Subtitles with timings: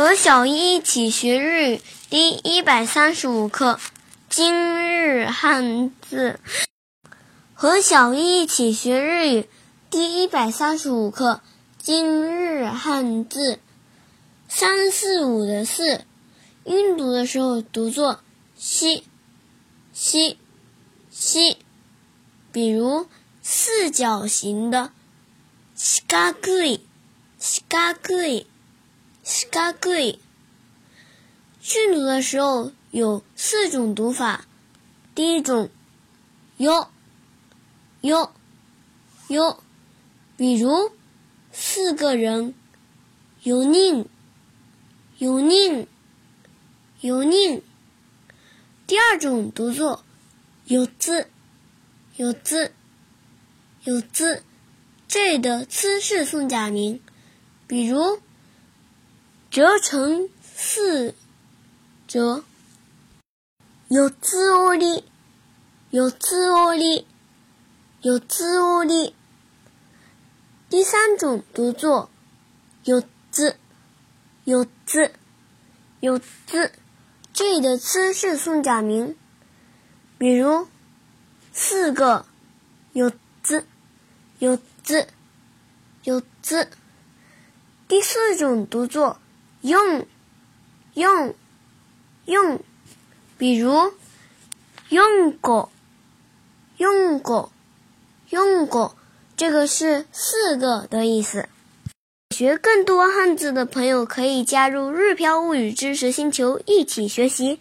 [0.00, 3.78] 和小一一起学日语第一百三十五课
[4.30, 6.40] 今日汉字。
[7.52, 9.48] 和小一一起学日语
[9.90, 11.42] 第一百三十五课
[11.76, 13.58] 今日汉字。
[14.48, 16.06] 三四五的四，
[16.64, 18.20] 音读的时候读作
[18.56, 19.04] 西
[19.92, 20.38] 西
[21.10, 21.58] 西，
[22.50, 23.06] 比如
[23.42, 24.92] 四角形的
[25.74, 26.32] 四角
[26.64, 26.80] い
[27.38, 27.92] 四角
[28.26, 28.46] い。
[29.32, 30.18] 四角い。
[31.60, 34.44] 训读的时候有四种读法。
[35.14, 35.70] 第一种，
[36.56, 36.90] 哟
[38.00, 38.32] 哟
[39.28, 39.62] 哟，
[40.36, 40.90] 比如
[41.52, 42.54] 四个人，
[43.44, 44.08] 有宁
[45.18, 45.86] 有宁
[47.00, 47.62] 有宁。
[48.88, 50.04] 第二种读作
[50.64, 51.28] 有字
[52.16, 52.72] 有字
[53.84, 54.42] 有字，
[55.06, 57.00] 这里的“字”是宋假名，
[57.68, 58.20] 比如。
[59.50, 61.12] 折成四
[62.06, 62.44] 折，
[63.88, 65.02] 有字窝里，
[65.90, 67.04] 有字窝里，
[68.00, 69.16] 有字窝里。
[70.68, 72.08] 第三种读作
[72.84, 73.56] 有字，
[74.44, 75.10] 有字，
[75.98, 76.70] 有字。
[77.32, 79.16] 这里的“字”是宋假名，
[80.16, 80.68] 比如
[81.52, 82.24] 四个
[82.92, 83.10] 有
[83.42, 83.66] 字，
[84.38, 85.08] 有字，
[86.04, 86.70] 有字。
[87.88, 89.18] 第四种读作。
[89.62, 90.06] 用，
[90.94, 91.34] 用，
[92.24, 92.60] 用，
[93.36, 93.92] 比如
[94.88, 95.70] 用过，
[96.78, 97.52] 用过，
[98.30, 98.96] 用过，
[99.36, 101.48] 这个是四个的意思。
[102.34, 107.60] 学更多汉字的朋友可以加入“日漂物语知识星球”一起学习。